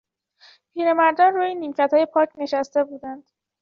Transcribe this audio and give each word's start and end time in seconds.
پیرمردان 0.73 1.33
روی 1.33 1.55
نیمکتهای 1.55 2.05
پارک 2.05 2.29
نشسته 2.37 2.83
بودند. 2.83 3.23